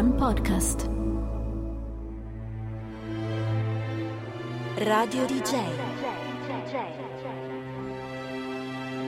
[0.00, 0.88] One Podcast.
[4.76, 5.60] Radio DJ.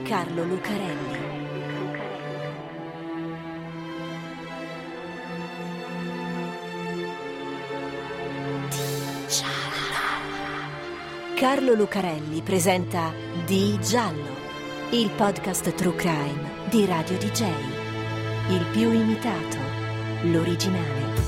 [0.03, 1.17] Carlo Lucarelli.
[11.35, 13.11] Carlo Lucarelli presenta
[13.47, 14.35] Di Giallo,
[14.91, 17.47] il podcast True Crime di Radio DJ.
[18.49, 19.82] Il più imitato,
[20.23, 21.21] l'originale.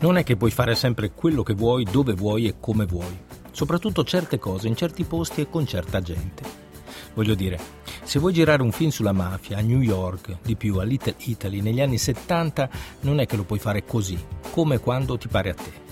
[0.00, 3.26] Non è che puoi fare sempre quello che vuoi, dove vuoi e come vuoi.
[3.50, 6.66] Soprattutto certe cose in certi posti e con certa gente.
[7.14, 7.58] Voglio dire,
[8.04, 11.60] se vuoi girare un film sulla mafia a New York, di più a Little Italy
[11.60, 14.18] negli anni 70, non è che lo puoi fare così,
[14.52, 15.86] come quando ti pare a te.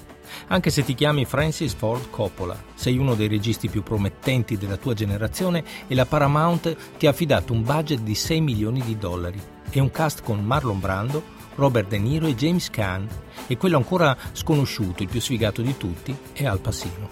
[0.48, 4.94] Anche se ti chiami Francis Ford Coppola, sei uno dei registi più promettenti della tua
[4.94, 9.80] generazione e la Paramount ti ha affidato un budget di 6 milioni di dollari e
[9.80, 13.06] un cast con Marlon Brando, Robert De Niro e James Caan
[13.46, 17.08] e quello ancora sconosciuto, il più sfigato di tutti, è Al Pacino.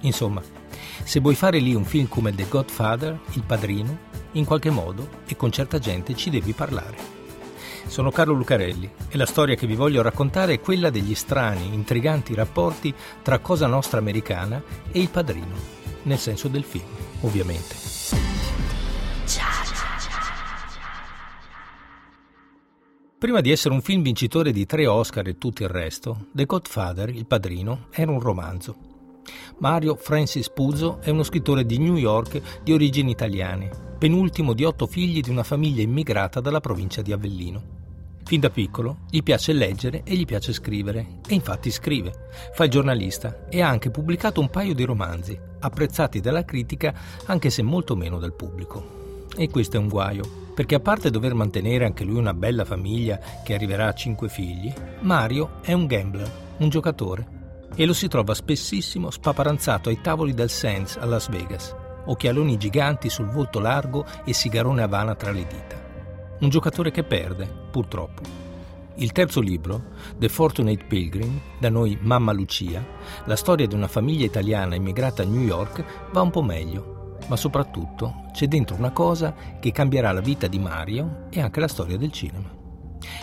[0.00, 0.42] Insomma,
[1.02, 5.36] se vuoi fare lì un film come The Godfather, Il Padrino, in qualche modo e
[5.36, 7.12] con certa gente ci devi parlare.
[7.86, 12.34] Sono Carlo Lucarelli e la storia che vi voglio raccontare è quella degli strani, intriganti
[12.34, 15.54] rapporti tra Cosa Nostra Americana e Il Padrino,
[16.02, 16.88] nel senso del film,
[17.20, 17.83] ovviamente.
[23.24, 27.08] Prima di essere un film vincitore di tre Oscar e tutto il resto, The Godfather,
[27.08, 28.76] Il Padrino, era un romanzo.
[29.60, 34.86] Mario Francis Puzo è uno scrittore di New York di origini italiane, penultimo di otto
[34.86, 37.62] figli di una famiglia immigrata dalla provincia di Avellino.
[38.24, 42.28] Fin da piccolo gli piace leggere e gli piace scrivere, e infatti scrive.
[42.52, 47.48] Fa il giornalista e ha anche pubblicato un paio di romanzi, apprezzati dalla critica anche
[47.48, 49.03] se molto meno dal pubblico.
[49.36, 50.22] E questo è un guaio,
[50.54, 54.72] perché a parte dover mantenere anche lui una bella famiglia che arriverà a cinque figli,
[55.00, 57.26] Mario è un gambler, un giocatore,
[57.74, 61.74] e lo si trova spessissimo spaparanzato ai tavoli del Sands a Las Vegas,
[62.06, 65.82] occhialoni giganti sul volto largo e sigarone Havana tra le dita.
[66.38, 68.22] Un giocatore che perde, purtroppo.
[68.96, 69.82] Il terzo libro,
[70.16, 72.84] The Fortunate Pilgrim, da noi Mamma Lucia,
[73.24, 76.93] la storia di una famiglia italiana immigrata a New York, va un po' meglio,
[77.26, 81.68] ma soprattutto c'è dentro una cosa che cambierà la vita di Mario e anche la
[81.68, 82.50] storia del cinema.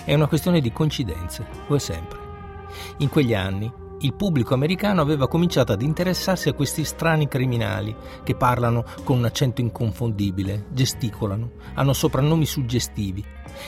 [0.04, 2.20] È una questione di coincidenze, lo è sempre.
[2.98, 8.36] In quegli anni il pubblico americano aveva cominciato ad interessarsi a questi strani criminali che
[8.36, 13.24] parlano con un accento inconfondibile, gesticolano, hanno soprannomi suggestivi.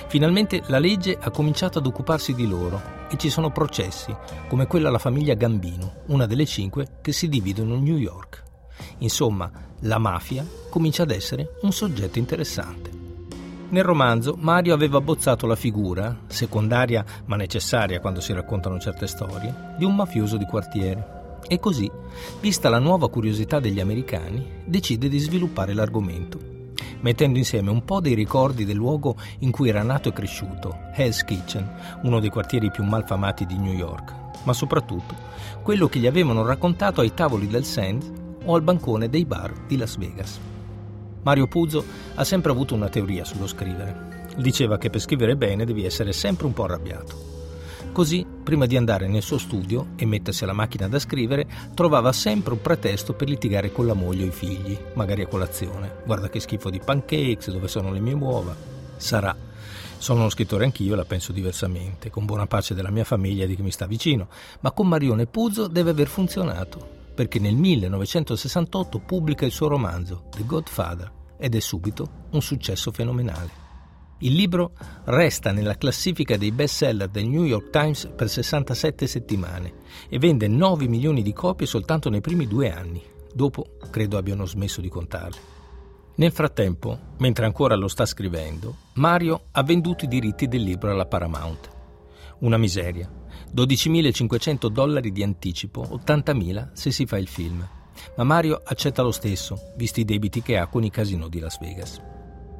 [0.07, 4.15] Finalmente la legge ha cominciato ad occuparsi di loro e ci sono processi,
[4.47, 8.42] come quello alla famiglia Gambino, una delle cinque che si dividono a New York.
[8.99, 9.51] Insomma,
[9.81, 13.01] la mafia comincia ad essere un soggetto interessante.
[13.69, 19.73] Nel romanzo Mario aveva abbozzato la figura, secondaria ma necessaria quando si raccontano certe storie,
[19.77, 21.39] di un mafioso di quartiere.
[21.47, 21.89] E così,
[22.39, 26.39] vista la nuova curiosità degli americani, decide di sviluppare l'argomento,
[27.01, 31.23] mettendo insieme un po' dei ricordi del luogo in cui era nato e cresciuto, Hell's
[31.23, 31.67] Kitchen,
[32.03, 34.13] uno dei quartieri più malfamati di New York,
[34.43, 35.15] ma soprattutto
[35.63, 39.77] quello che gli avevano raccontato ai tavoli del Sands o al bancone dei bar di
[39.77, 40.39] Las Vegas.
[41.23, 41.83] Mario Puzo
[42.15, 44.27] ha sempre avuto una teoria sullo scrivere.
[44.37, 47.31] Diceva che per scrivere bene devi essere sempre un po' arrabbiato.
[47.93, 52.53] Così, prima di andare nel suo studio e mettersi alla macchina da scrivere, trovava sempre
[52.53, 55.97] un pretesto per litigare con la moglie o i figli, magari a colazione.
[56.03, 58.55] Guarda che schifo di pancakes, dove sono le mie uova?
[58.97, 59.35] Sarà.
[59.97, 63.55] Sono uno scrittore anch'io, la penso diversamente, con buona pace della mia famiglia e di
[63.55, 64.27] chi mi sta vicino,
[64.61, 70.45] ma con Marione Puzo deve aver funzionato perché nel 1968 pubblica il suo romanzo The
[70.45, 73.61] Godfather ed è subito un successo fenomenale.
[74.19, 74.71] Il libro
[75.05, 79.73] resta nella classifica dei bestseller del New York Times per 67 settimane
[80.07, 83.03] e vende 9 milioni di copie soltanto nei primi due anni.
[83.33, 85.51] Dopo credo abbiano smesso di contarle.
[86.15, 91.07] Nel frattempo, mentre ancora lo sta scrivendo, Mario ha venduto i diritti del libro alla
[91.07, 91.69] Paramount.
[92.39, 93.09] Una miseria,
[93.55, 97.65] 12.500 dollari di anticipo, 80.000 se si fa il film.
[98.15, 101.59] Ma Mario accetta lo stesso, visti i debiti che ha con i casino di Las
[101.59, 102.01] Vegas.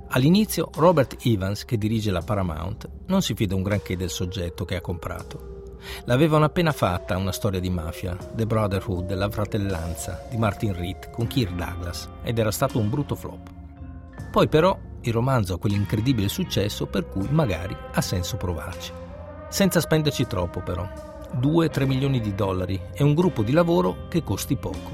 [0.10, 4.76] All'inizio Robert Evans, che dirige la Paramount, non si fida un granché del soggetto che
[4.76, 5.78] ha comprato.
[6.06, 11.26] L'avevano appena fatta una storia di mafia, The Brotherhood, La fratellanza, di Martin Reed con
[11.26, 13.50] Kirk Douglas, ed era stato un brutto flop.
[14.32, 19.02] Poi però il romanzo ha quell'incredibile successo per cui magari ha senso provarci
[19.54, 20.84] senza spenderci troppo però.
[21.40, 24.90] 2-3 milioni di dollari e un gruppo di lavoro che costi poco.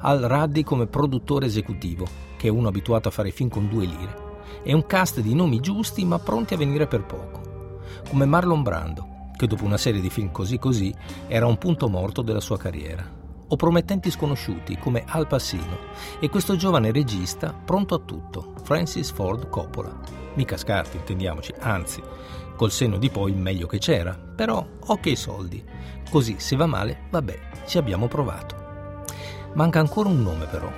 [0.00, 2.06] Al Raddi come produttore esecutivo,
[2.36, 4.26] che è uno abituato a fare film con due lire,
[4.62, 7.80] e un cast di nomi giusti ma pronti a venire per poco,
[8.10, 10.94] come Marlon Brando, che dopo una serie di film così così
[11.26, 13.16] era un punto morto della sua carriera.
[13.50, 15.78] O promettenti sconosciuti come Al Pacino
[16.20, 19.98] e questo giovane regista pronto a tutto, Francis Ford Coppola.
[20.34, 22.02] Mica scarti, intendiamoci, anzi,
[22.58, 25.64] col senno di poi meglio che c'era, però ok i soldi.
[26.10, 28.56] Così se va male, vabbè, ci abbiamo provato.
[29.54, 30.70] Manca ancora un nome però.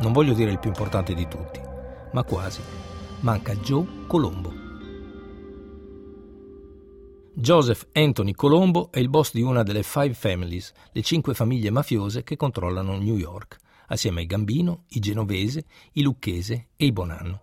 [0.00, 1.60] Non voglio dire il più importante di tutti,
[2.12, 2.60] ma quasi.
[3.20, 4.52] Manca Joe Colombo.
[7.32, 12.24] Joseph Anthony Colombo è il boss di una delle Five Families, le cinque famiglie mafiose
[12.24, 13.56] che controllano New York,
[13.86, 17.40] assieme ai Gambino, i Genovese, i Lucchese e i Bonanno.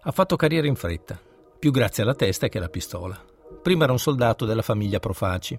[0.00, 1.20] Ha fatto carriera in fretta,
[1.58, 3.18] più grazie alla testa che alla pistola.
[3.62, 5.58] Prima era un soldato della famiglia Profaci,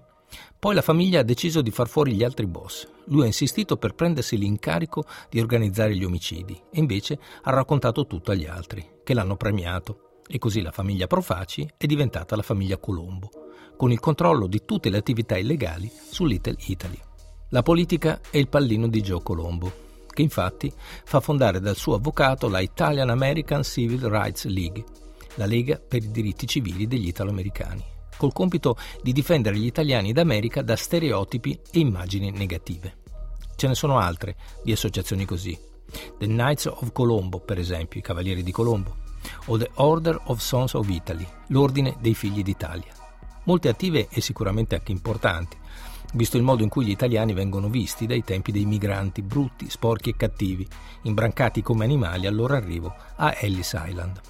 [0.58, 2.86] poi la famiglia ha deciso di far fuori gli altri boss.
[3.06, 8.30] Lui ha insistito per prendersi l'incarico di organizzare gli omicidi e invece ha raccontato tutto
[8.30, 10.20] agli altri, che l'hanno premiato.
[10.26, 13.30] E così la famiglia Profaci è diventata la famiglia Colombo,
[13.76, 17.00] con il controllo di tutte le attività illegali su Little Italy.
[17.50, 22.48] La politica è il pallino di Joe Colombo, che infatti fa fondare dal suo avvocato
[22.48, 24.84] la Italian American Civil Rights League,
[25.38, 30.60] la Lega per i diritti civili degli italo-americani col compito di difendere gli italiani d'America
[30.60, 32.96] da stereotipi e immagini negative.
[33.56, 35.56] Ce ne sono altre di associazioni così.
[36.18, 38.96] The Knights of Colombo, per esempio, i Cavalieri di Colombo,
[39.46, 42.92] o The Order of Sons of Italy, l'Ordine dei Figli d'Italia.
[43.44, 45.56] Molte attive e sicuramente anche importanti,
[46.14, 50.10] visto il modo in cui gli italiani vengono visti dai tempi dei migranti brutti, sporchi
[50.10, 50.66] e cattivi,
[51.02, 54.20] imbrancati come animali al loro arrivo a Ellis Island.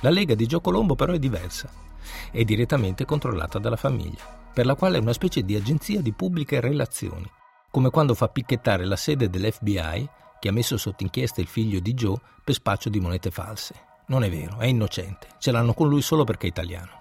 [0.00, 1.86] La Lega di Gio Colombo però è diversa
[2.30, 6.60] è direttamente controllata dalla famiglia, per la quale è una specie di agenzia di pubbliche
[6.60, 7.30] relazioni,
[7.70, 10.08] come quando fa picchettare la sede dell'FBI
[10.40, 13.74] che ha messo sotto inchiesta il figlio di Joe per spaccio di monete false.
[14.06, 16.96] Non è vero, è innocente, ce l'hanno con lui solo perché è italiano.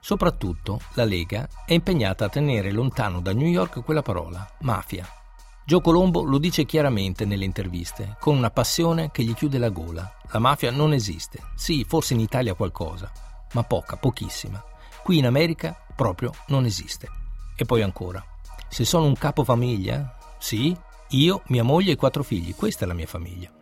[0.00, 5.17] Soprattutto la Lega è impegnata a tenere lontano da New York quella parola, mafia.
[5.68, 10.10] Joe Colombo lo dice chiaramente nelle interviste, con una passione che gli chiude la gola.
[10.30, 11.42] La mafia non esiste.
[11.56, 13.12] Sì, forse in Italia qualcosa,
[13.52, 14.64] ma poca, pochissima.
[15.02, 17.10] Qui in America proprio non esiste.
[17.54, 18.24] E poi ancora,
[18.66, 20.74] se sono un capofamiglia, sì,
[21.10, 23.52] io, mia moglie e quattro figli, questa è la mia famiglia.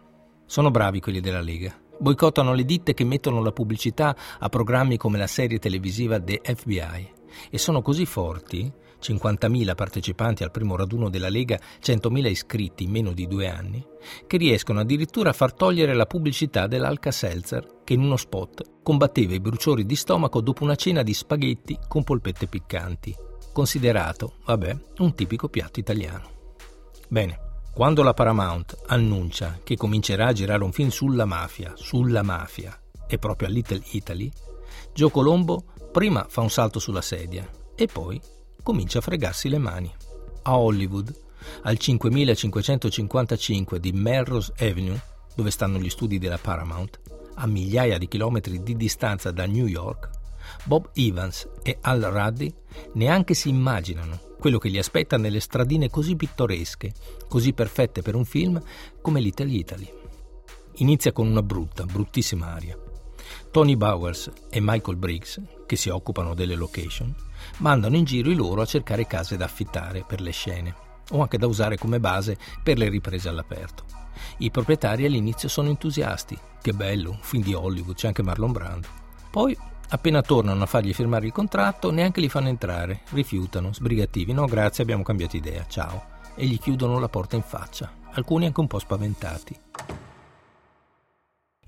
[0.47, 1.76] Sono bravi quelli della Lega.
[1.99, 7.14] Boicottano le ditte che mettono la pubblicità a programmi come la serie televisiva The FBI
[7.50, 13.12] e sono così forti 50.000 partecipanti al primo raduno della Lega, 100.000 iscritti in meno
[13.12, 13.84] di due anni,
[14.26, 19.40] che riescono addirittura a far togliere la pubblicità dell'Alka-Seltzer che in uno spot combatteva i
[19.40, 23.14] bruciori di stomaco dopo una cena di spaghetti con polpette piccanti,
[23.52, 26.31] considerato, vabbè, un tipico piatto italiano.
[27.08, 27.40] Bene,
[27.72, 33.19] quando la Paramount annuncia che comincerà a girare un film sulla mafia, sulla mafia, e
[33.19, 34.31] proprio a Little Italy,
[34.92, 38.20] Gio Colombo prima fa un salto sulla sedia e poi
[38.66, 39.94] comincia a fregarsi le mani.
[40.42, 41.14] A Hollywood,
[41.62, 45.00] al 5555 di Melrose Avenue,
[45.36, 46.98] dove stanno gli studi della Paramount,
[47.34, 50.10] a migliaia di chilometri di distanza da New York,
[50.64, 52.52] Bob Evans e Al Ruddy
[52.94, 56.92] neanche si immaginano quello che li aspetta nelle stradine così pittoresche,
[57.28, 58.60] così perfette per un film
[59.00, 59.88] come Little Italy.
[60.78, 62.76] Inizia con una brutta, bruttissima aria.
[63.50, 67.14] Tony Bowers e Michael Briggs, che si occupano delle location,
[67.59, 70.75] mandano in giro i loro a cercare case da affittare per le scene
[71.11, 73.85] o anche da usare come base per le riprese all'aperto.
[74.38, 78.88] I proprietari all'inizio sono entusiasti, che bello, un film di Hollywood, c'è anche Marlon Brando.
[79.30, 79.56] Poi,
[79.90, 84.83] appena tornano a fargli firmare il contratto, neanche li fanno entrare, rifiutano, sbrigativi, no grazie
[84.83, 88.78] abbiamo cambiato idea, ciao, e gli chiudono la porta in faccia, alcuni anche un po'
[88.78, 89.56] spaventati.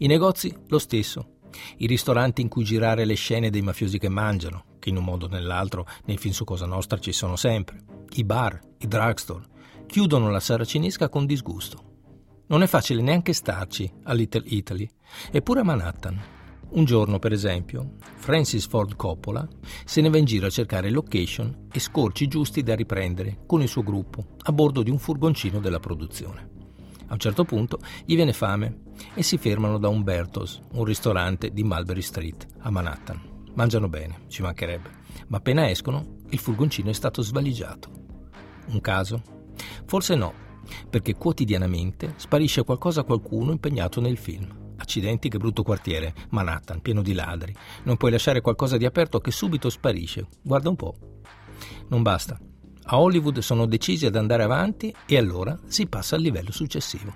[0.00, 1.37] I negozi lo stesso,
[1.78, 5.26] i ristoranti in cui girare le scene dei mafiosi che mangiano, che in un modo
[5.26, 7.78] o nell'altro nei film su Cosa Nostra ci sono sempre,
[8.14, 9.44] i bar, i drugstore,
[9.86, 11.84] chiudono la saracinesca con disgusto.
[12.48, 14.88] Non è facile neanche starci a Little Italy,
[15.30, 16.20] eppure a Manhattan.
[16.70, 19.46] Un giorno, per esempio, Francis Ford Coppola
[19.84, 23.68] se ne va in giro a cercare location e scorci giusti da riprendere con il
[23.68, 26.56] suo gruppo a bordo di un furgoncino della produzione.
[27.08, 28.82] A un certo punto gli viene fame
[29.14, 33.36] e si fermano da Umberto's, un ristorante di Mulberry Street, a Manhattan.
[33.54, 34.90] Mangiano bene, ci mancherebbe,
[35.28, 37.90] ma appena escono il furgoncino è stato svaligiato.
[38.66, 39.22] Un caso?
[39.86, 40.32] Forse no,
[40.90, 44.66] perché quotidianamente sparisce qualcosa a qualcuno impegnato nel film.
[44.76, 47.54] Accidenti, che brutto quartiere, Manhattan, pieno di ladri.
[47.84, 50.28] Non puoi lasciare qualcosa di aperto che subito sparisce.
[50.42, 50.94] Guarda un po'.
[51.88, 52.38] Non basta.
[52.90, 57.14] A Hollywood sono decisi ad andare avanti e allora si passa al livello successivo.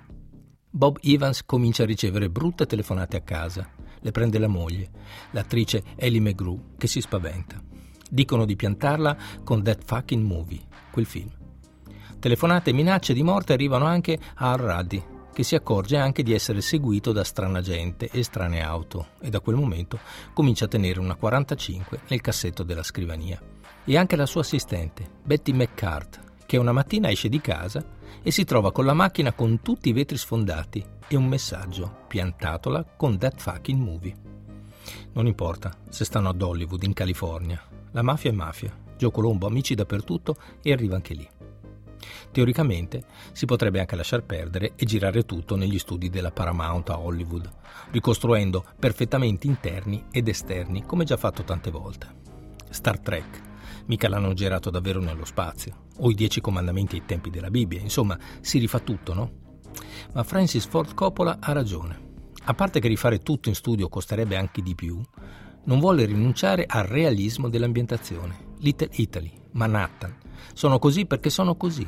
[0.69, 3.67] Bob Evans comincia a ricevere brutte telefonate a casa.
[3.99, 4.91] Le prende la moglie,
[5.31, 7.59] l'attrice Ellie McGrew, che si spaventa.
[8.07, 10.61] Dicono di piantarla con That Fucking Movie,
[10.91, 11.31] quel film.
[12.19, 15.03] Telefonate e minacce di morte arrivano anche a Al-Radi,
[15.33, 19.39] che si accorge anche di essere seguito da strana gente e strane auto e da
[19.39, 19.97] quel momento
[20.33, 23.52] comincia a tenere una 45 nel cassetto della scrivania.
[23.85, 27.83] E anche la sua assistente, Betty McCart, che una mattina esce di casa
[28.21, 32.85] e si trova con la macchina con tutti i vetri sfondati e un messaggio piantatola
[32.95, 34.15] con That Fucking Movie.
[35.11, 37.61] Non importa se stanno ad Hollywood, in California,
[37.91, 41.29] la mafia è mafia, Gio Colombo amici dappertutto e arriva anche lì.
[42.31, 47.49] Teoricamente si potrebbe anche lasciar perdere e girare tutto negli studi della Paramount a Hollywood,
[47.91, 52.21] ricostruendo perfettamente interni ed esterni come già fatto tante volte.
[52.69, 53.51] Star Trek,
[53.85, 58.17] mica l'hanno girato davvero nello spazio, o i Dieci Comandamenti ai tempi della Bibbia, insomma
[58.41, 59.31] si rifà tutto, no?
[60.13, 62.11] Ma Francis Ford Coppola ha ragione.
[62.45, 65.01] A parte che rifare tutto in studio costerebbe anche di più,
[65.65, 68.51] non vuole rinunciare al realismo dell'ambientazione.
[68.59, 70.15] Little Italy, Manhattan,
[70.53, 71.87] sono così perché sono così.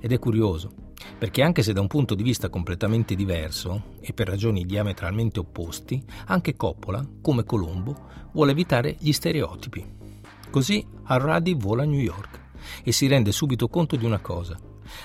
[0.00, 0.70] Ed è curioso,
[1.18, 6.02] perché anche se da un punto di vista completamente diverso e per ragioni diametralmente opposti,
[6.26, 7.94] anche Coppola, come Colombo,
[8.32, 10.05] vuole evitare gli stereotipi.
[10.50, 12.40] Così Harradi vola a New York
[12.82, 14.58] e si rende subito conto di una cosa.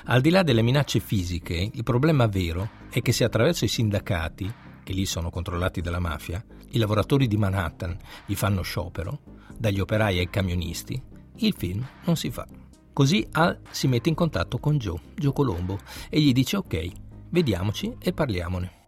[0.06, 4.52] Al di là delle minacce fisiche, il problema vero è che se attraverso i sindacati,
[4.84, 9.20] che lì sono controllati dalla mafia, i lavoratori di Manhattan gli fanno sciopero,
[9.58, 11.02] dagli operai ai camionisti,
[11.38, 12.48] il film non si fa.
[12.94, 15.80] Così Al si mette in contatto con Joe, Joe Colombo,
[16.10, 16.90] e gli dice ok,
[17.30, 18.80] vediamoci e parliamone.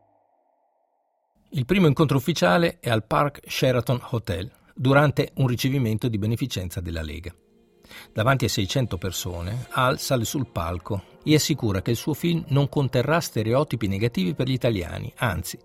[1.51, 7.01] Il primo incontro ufficiale è al Park Sheraton Hotel, durante un ricevimento di beneficenza della
[7.01, 7.33] Lega.
[8.11, 12.69] Davanti a 600 persone, Al sale sul palco e assicura che il suo film non
[12.69, 15.59] conterrà stereotipi negativi per gli italiani, anzi,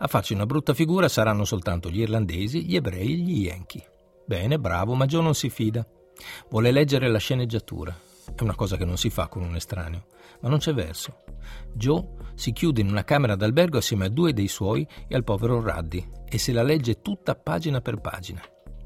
[0.00, 3.84] a farci una brutta figura saranno soltanto gli irlandesi, gli ebrei e gli yankee.
[4.24, 5.84] Bene, bravo, ma Joe non si fida.
[6.50, 7.98] Vuole leggere la sceneggiatura.
[8.32, 10.06] È una cosa che non si fa con un estraneo,
[10.40, 11.24] ma non c'è verso.
[11.74, 12.06] Joe
[12.38, 16.08] si chiude in una camera d'albergo assieme a due dei suoi e al povero Ruddy
[16.28, 18.40] e se la legge tutta pagina per pagina.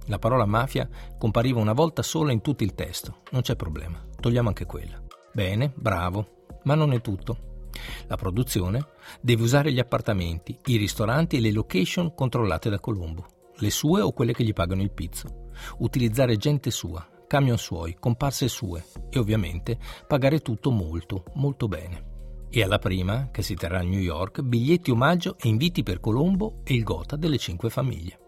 [0.07, 3.19] La parola mafia compariva una volta sola in tutto il testo.
[3.31, 4.99] Non c'è problema, togliamo anche quella.
[5.35, 7.67] Bene, bravo, ma non è tutto.
[8.07, 8.87] La produzione
[9.21, 14.13] deve usare gli appartamenti, i ristoranti e le location controllate da Colombo, le sue o
[14.13, 15.51] quelle che gli pagano il pizzo.
[15.81, 22.12] Utilizzare gente sua, camion suoi, comparse sue e ovviamente pagare tutto molto, molto bene.
[22.55, 26.61] E alla prima, che si terrà a New York, biglietti omaggio e inviti per Colombo
[26.65, 28.19] e il gota delle cinque famiglie.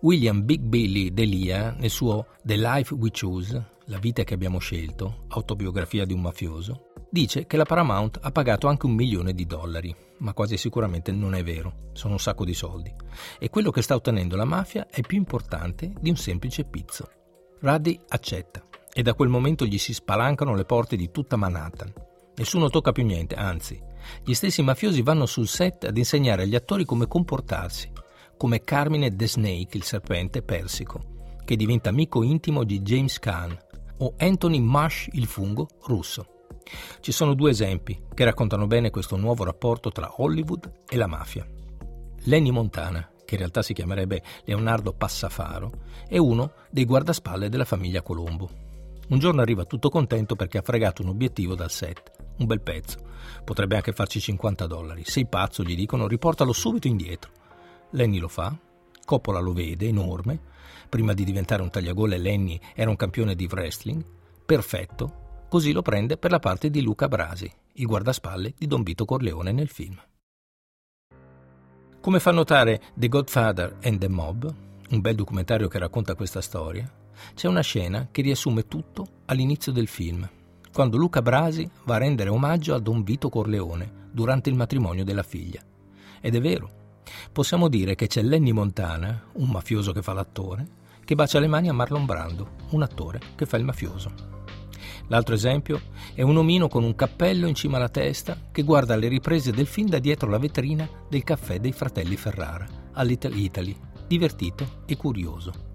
[0.00, 5.26] William Big Billy Delia, nel suo The Life We Choose, La vita che abbiamo scelto,
[5.28, 9.94] autobiografia di un mafioso, dice che la Paramount ha pagato anche un milione di dollari,
[10.20, 12.90] ma quasi sicuramente non è vero, sono un sacco di soldi.
[13.38, 17.06] E quello che sta ottenendo la mafia è più importante di un semplice pizzo.
[17.60, 21.92] Ruddy accetta e da quel momento gli si spalancano le porte di tutta Manhattan.
[22.38, 23.82] Nessuno tocca più niente, anzi,
[24.24, 27.90] gli stessi mafiosi vanno sul set ad insegnare agli attori come comportarsi,
[28.36, 33.58] come Carmine The Snake, il serpente persico, che diventa amico intimo di James Caan,
[33.98, 36.44] o Anthony Mush, il fungo russo.
[37.00, 41.44] Ci sono due esempi che raccontano bene questo nuovo rapporto tra Hollywood e la mafia.
[42.24, 45.72] Lenny Montana, che in realtà si chiamerebbe Leonardo Passafaro,
[46.06, 48.48] è uno dei guardaspalle della famiglia Colombo.
[49.08, 52.98] Un giorno arriva tutto contento perché ha fregato un obiettivo dal set, un bel pezzo.
[53.44, 55.02] Potrebbe anche farci 50 dollari.
[55.04, 57.30] Sei pazzo, gli dicono, riportalo subito indietro.
[57.90, 58.56] Lenny lo fa,
[59.08, 60.38] Coppola lo vede, enorme.
[60.90, 64.04] Prima di diventare un tagliagole Lenny era un campione di wrestling.
[64.44, 69.06] Perfetto, così lo prende per la parte di Luca Brasi, il guardaspalle di Don Vito
[69.06, 69.98] Corleone nel film.
[72.00, 74.54] Come fa notare The Godfather and the Mob,
[74.90, 76.86] un bel documentario che racconta questa storia,
[77.34, 80.28] c'è una scena che riassume tutto all'inizio del film,
[80.72, 85.22] quando Luca Brasi va a rendere omaggio a Don Vito Corleone durante il matrimonio della
[85.22, 85.62] figlia.
[86.20, 86.70] Ed è vero,
[87.32, 90.66] possiamo dire che c'è Lenny Montana, un mafioso che fa l'attore,
[91.04, 94.36] che bacia le mani a Marlon Brando, un attore che fa il mafioso.
[95.08, 95.80] L'altro esempio
[96.14, 99.66] è un omino con un cappello in cima alla testa che guarda le riprese del
[99.66, 103.74] film da dietro la vetrina del caffè dei fratelli Ferrara, a Little Italy,
[104.06, 105.67] divertito e curioso.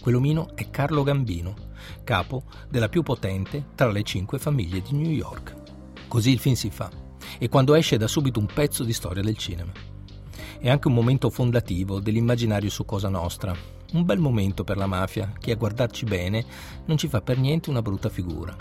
[0.00, 1.54] Quell'omino è Carlo Gambino,
[2.04, 5.54] capo della più potente tra le cinque famiglie di New York.
[6.08, 6.90] Così il film si fa,
[7.38, 9.70] e quando esce da subito un pezzo di storia del cinema.
[10.58, 13.54] È anche un momento fondativo dell'immaginario su Cosa Nostra,
[13.92, 16.44] un bel momento per la mafia che a guardarci bene
[16.86, 18.56] non ci fa per niente una brutta figura.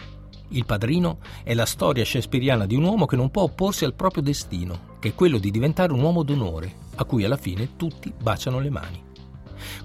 [0.50, 4.24] Il padrino è la storia shakespeariana di un uomo che non può opporsi al proprio
[4.24, 8.60] destino, che è quello di diventare un uomo d'onore, a cui alla fine tutti baciano
[8.60, 9.08] le mani.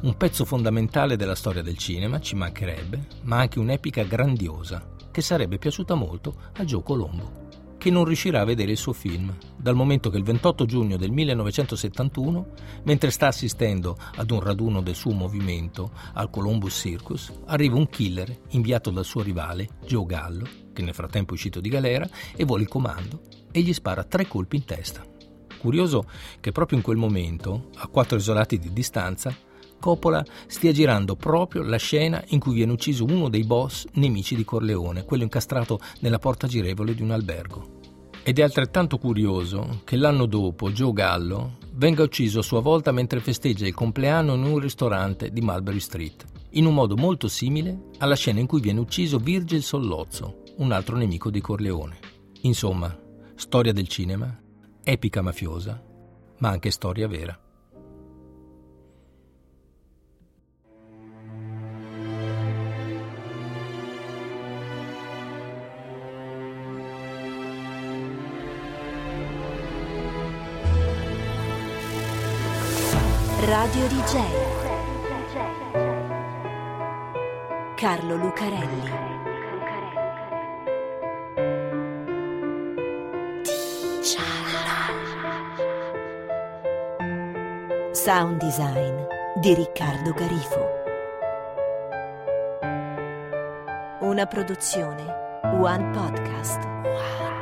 [0.03, 5.59] Un pezzo fondamentale della storia del cinema, ci mancherebbe, ma anche un'epica grandiosa, che sarebbe
[5.59, 7.45] piaciuta molto a Joe Colombo
[7.85, 11.11] che non riuscirà a vedere il suo film, dal momento che il 28 giugno del
[11.11, 12.47] 1971,
[12.85, 18.35] mentre sta assistendo ad un raduno del suo movimento al Columbus Circus, arriva un killer
[18.53, 22.63] inviato dal suo rivale, Joe Gallo, che nel frattempo è uscito di galera, e vuole
[22.63, 23.21] il comando
[23.53, 25.05] e gli spara tre colpi in testa.
[25.59, 26.09] Curioso
[26.41, 29.37] che proprio in quel momento, a quattro isolati di distanza,
[29.85, 34.43] Coppola stia girando proprio la scena in cui viene ucciso uno dei boss nemici di
[34.43, 37.81] Corleone, quello incastrato nella porta girevole di un albergo.
[38.23, 43.21] Ed è altrettanto curioso che l'anno dopo Joe Gallo venga ucciso a sua volta mentre
[43.21, 48.17] festeggia il compleanno in un ristorante di Mulberry Street, in un modo molto simile alla
[48.17, 51.99] scena in cui viene ucciso Virgil Sollozzo, un altro nemico di Corleone.
[52.41, 52.99] Insomma,
[53.35, 54.35] storia del cinema,
[54.83, 55.79] epica mafiosa,
[56.39, 57.39] ma anche storia vera.
[73.47, 74.23] Radio DJ
[77.77, 78.91] Carlo Lucarelli.
[87.93, 88.97] Sound design
[89.35, 90.83] di Riccardo Garifo.
[94.01, 95.05] Una produzione
[95.43, 96.65] One Podcast.
[96.65, 97.34] Wow.